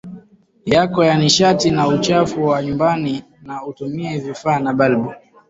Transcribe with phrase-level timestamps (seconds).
[0.65, 5.13] yako ya nishati na uchafu wa nyumbani na utumie vifaa na balbu